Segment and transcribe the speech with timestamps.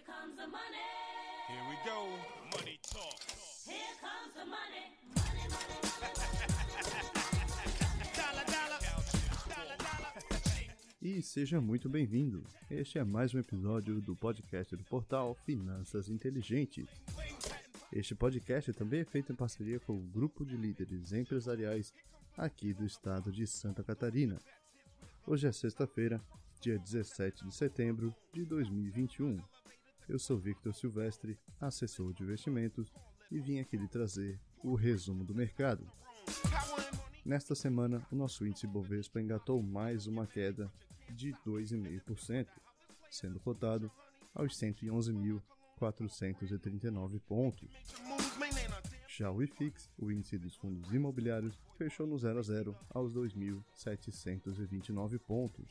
[0.00, 0.86] Here comes the money.
[1.46, 2.08] Here we go.
[2.56, 3.20] Money talk.
[3.66, 4.96] Here comes the money.
[5.14, 6.24] Money, money, money,
[8.16, 8.80] Dollar, dollar.
[9.46, 10.12] Dollar, dollar.
[11.02, 12.46] E seja muito bem-vindo.
[12.70, 16.88] Este é mais um episódio do podcast do portal Finanças Inteligentes.
[17.92, 21.92] Este podcast também é feito em parceria com o grupo de líderes empresariais
[22.38, 24.38] aqui do estado de Santa Catarina.
[25.26, 26.22] Hoje é sexta-feira,
[26.58, 29.38] dia 17 de setembro de 2021.
[30.10, 32.92] Eu sou Victor Silvestre, assessor de investimentos,
[33.30, 35.88] e vim aqui lhe trazer o resumo do mercado.
[37.24, 40.68] Nesta semana, o nosso índice Bovespa engatou mais uma queda
[41.10, 42.48] de 2,5%,
[43.08, 43.88] sendo cotado
[44.34, 47.70] aos 111.439 pontos.
[49.06, 55.20] Já o IFIX, o índice dos fundos imobiliários, fechou no 0 a 0 aos 2.729
[55.20, 55.68] pontos.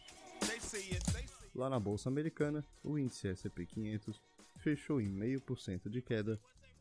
[1.53, 4.28] Lá na bolsa americana, o índice S&P 500
[4.59, 6.39] fechou em 0,5% de queda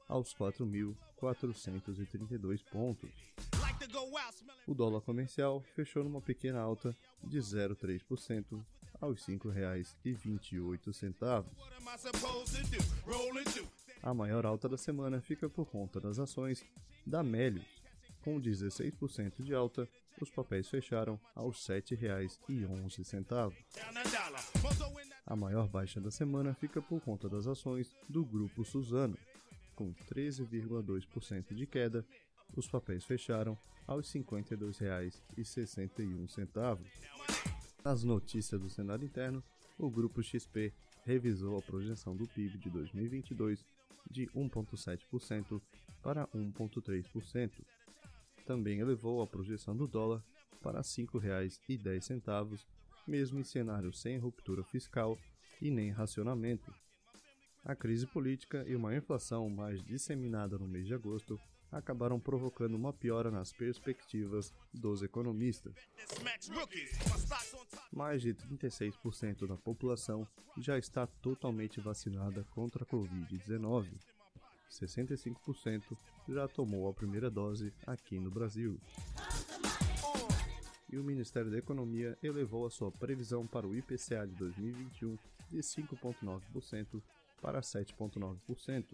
[0.09, 3.11] aos 4.432 pontos.
[4.67, 8.63] O dólar comercial fechou numa pequena alta de 0,3%
[9.01, 11.47] aos R$ 5,28.
[11.57, 12.79] What am I supposed to do?
[13.07, 13.69] Roll it through.
[14.03, 16.65] A maior alta da semana fica por conta das ações
[17.07, 17.79] da Melius.
[18.23, 19.89] Com 16% de alta,
[20.21, 23.53] os papéis fecharam aos R$ 7,11.
[25.31, 29.19] A maior baixa da semana fica por conta das ações do Grupo Suzano.
[29.77, 32.03] Com 13,2% de queda,
[32.57, 33.55] os papéis fecharam
[33.87, 36.79] aos R$ 52,61.
[37.85, 39.45] Nas notícias do cenário interno,
[39.77, 40.73] o Grupo XP
[41.05, 43.63] revisou a projeção do PIB de 2022
[44.11, 45.61] de 1,7%
[46.03, 47.53] para 1,3%.
[48.47, 50.25] Também elevou a projeção do dólar
[50.63, 52.65] para R$ 5,10,
[53.09, 55.19] mesmo em cenário sem ruptura fiscal
[55.61, 56.73] e nem racionamento.
[57.65, 62.93] A crise política e uma inflação mais disseminada no mês de agosto acabaram provocando uma
[62.93, 65.75] piora nas perspectivas dos economistas.
[67.93, 70.27] Mais de 36% da população
[70.57, 73.91] já está totalmente vacinada contra a Covid-19.
[74.71, 75.97] 65%
[76.29, 78.79] já tomou a primeira dose aqui no Brasil.
[80.91, 85.19] E o Ministério da Economia elevou a sua previsão para o IPCA de 2021
[85.51, 87.03] de 5,9%
[87.41, 88.85] para 7,9%.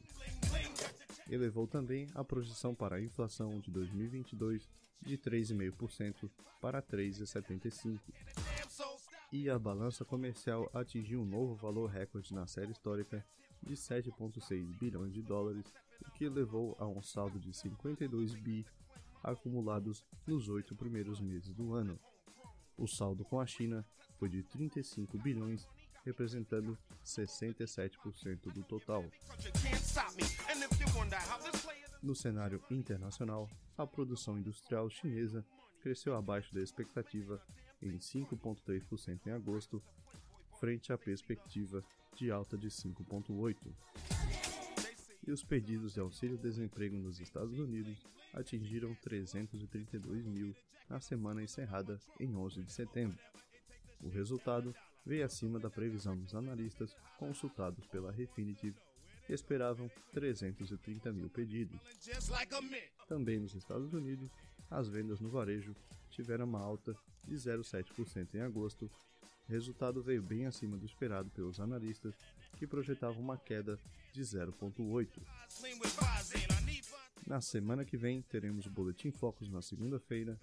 [1.30, 4.68] Elevou também a projeção para a inflação de 2022
[5.00, 8.00] de 3,5% para 3,75%.
[8.34, 9.14] Damn soul stop.
[9.32, 13.24] E a balança comercial atingiu um novo valor recorde na série histórica
[13.62, 15.72] de 7,6 bilhões de dólares,
[16.06, 18.66] o que levou a um saldo de 52 bi
[19.24, 21.98] acumulados nos oito primeiros meses do ano.
[22.76, 23.84] O saldo com a China
[24.18, 25.66] foi de 35 bilhões,
[26.04, 29.04] representando 67% do total.
[32.02, 33.48] No cenário internacional,
[33.78, 35.44] a produção industrial chinesa
[35.80, 37.40] cresceu abaixo da expectativa
[37.80, 39.82] em 5,3% em agosto,
[40.58, 41.82] frente à perspectiva
[42.14, 43.72] de alta de 5,8%.
[45.26, 47.98] E os pedidos de auxílio-desemprego nos Estados Unidos
[48.34, 50.54] atingiram 332 mil
[50.88, 53.18] na semana encerrada em 11 de setembro.
[54.00, 54.74] O resultado
[55.04, 58.74] veio acima da previsão dos analistas consultados pela Refinitiv,
[59.26, 61.80] que esperavam 330 mil pedidos.
[63.08, 64.30] Também nos Estados Unidos,
[64.70, 65.74] as vendas no varejo
[66.10, 68.90] tiveram uma alta de 0,7% em agosto.
[69.48, 72.14] O resultado veio bem acima do esperado pelos analistas,
[72.56, 73.78] que projetavam uma queda
[74.12, 75.08] de 0,8%.
[77.34, 80.38] Na semana que vem, teremos o Boletim Focus na segunda-feira,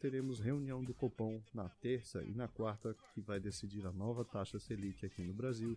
[0.00, 4.58] teremos reunião do Copom na terça e na quarta, que vai decidir a nova taxa
[4.58, 5.76] Selic aqui no Brasil,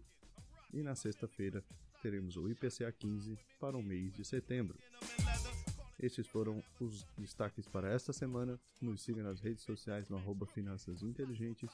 [0.73, 1.61] e na sexta-feira
[2.01, 4.79] teremos o IPCA 15 para o mês de setembro.
[5.99, 8.57] Estes foram os destaques para esta semana.
[8.81, 11.69] Nos siga nas redes sociais no arroba Finanças Inteligentes.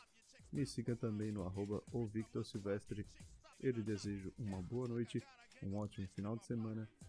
[0.52, 3.06] Me siga também no arroba o Victor Silvestre.
[3.62, 5.22] Eu lhe desejo uma boa noite,
[5.62, 6.90] um ótimo final de semana